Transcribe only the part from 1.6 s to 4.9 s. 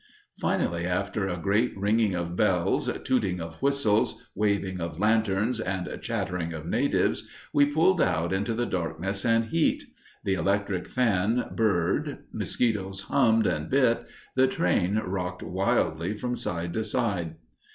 ringing of bells, tooting of whistles, waving